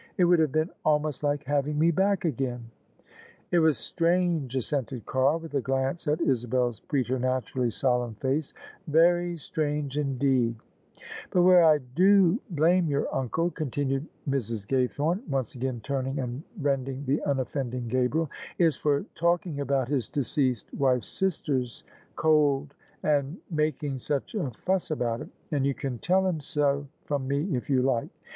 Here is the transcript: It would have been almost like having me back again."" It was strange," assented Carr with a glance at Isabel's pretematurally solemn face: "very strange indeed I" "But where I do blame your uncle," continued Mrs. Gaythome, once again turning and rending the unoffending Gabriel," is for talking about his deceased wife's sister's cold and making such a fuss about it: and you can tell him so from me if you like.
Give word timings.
It 0.17 0.23
would 0.25 0.39
have 0.39 0.51
been 0.51 0.71
almost 0.83 1.21
like 1.23 1.43
having 1.43 1.77
me 1.77 1.91
back 1.91 2.25
again."" 2.25 2.71
It 3.51 3.59
was 3.59 3.77
strange," 3.77 4.55
assented 4.55 5.05
Carr 5.05 5.37
with 5.37 5.53
a 5.53 5.61
glance 5.61 6.07
at 6.07 6.21
Isabel's 6.21 6.79
pretematurally 6.79 7.71
solemn 7.71 8.15
face: 8.15 8.51
"very 8.87 9.37
strange 9.37 9.99
indeed 9.99 10.55
I" 10.97 11.01
"But 11.29 11.43
where 11.43 11.63
I 11.63 11.77
do 11.93 12.39
blame 12.49 12.87
your 12.87 13.13
uncle," 13.13 13.51
continued 13.51 14.07
Mrs. 14.27 14.65
Gaythome, 14.67 15.21
once 15.29 15.53
again 15.53 15.81
turning 15.83 16.17
and 16.17 16.41
rending 16.59 17.05
the 17.05 17.21
unoffending 17.21 17.87
Gabriel," 17.87 18.31
is 18.67 18.75
for 18.77 19.03
talking 19.13 19.59
about 19.59 19.87
his 19.87 20.09
deceased 20.09 20.73
wife's 20.73 21.09
sister's 21.09 21.83
cold 22.15 22.73
and 23.03 23.37
making 23.51 23.99
such 23.99 24.33
a 24.33 24.49
fuss 24.49 24.89
about 24.89 25.21
it: 25.21 25.29
and 25.51 25.63
you 25.63 25.75
can 25.75 25.99
tell 25.99 26.25
him 26.25 26.39
so 26.39 26.87
from 27.05 27.27
me 27.27 27.55
if 27.55 27.69
you 27.69 27.83
like. 27.83 28.09